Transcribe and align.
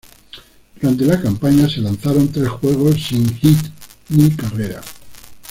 Durante 0.81 1.05
la 1.05 1.21
campaña 1.21 1.69
se 1.69 1.79
lanzaron 1.79 2.31
tres 2.31 2.49
juegos 2.49 2.95
sin 3.03 3.37
hit 3.37 3.59
ni 4.09 4.31
carrera. 4.35 4.81